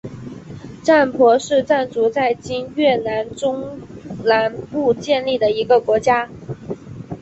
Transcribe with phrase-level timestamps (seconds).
[0.81, 3.79] 占婆是占族在今越南中
[4.25, 6.27] 南部建立的一个国家。